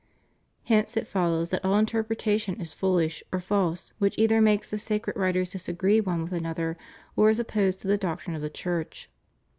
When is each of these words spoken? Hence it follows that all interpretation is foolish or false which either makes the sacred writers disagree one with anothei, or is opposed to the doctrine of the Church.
Hence 0.63 0.97
it 0.97 1.05
follows 1.05 1.51
that 1.51 1.63
all 1.63 1.77
interpretation 1.77 2.59
is 2.59 2.73
foolish 2.73 3.21
or 3.31 3.39
false 3.39 3.93
which 3.99 4.17
either 4.17 4.41
makes 4.41 4.71
the 4.71 4.79
sacred 4.79 5.15
writers 5.15 5.51
disagree 5.51 6.01
one 6.01 6.23
with 6.23 6.31
anothei, 6.33 6.75
or 7.15 7.29
is 7.29 7.37
opposed 7.37 7.79
to 7.81 7.87
the 7.87 7.99
doctrine 7.99 8.35
of 8.35 8.41
the 8.41 8.49
Church. 8.49 9.11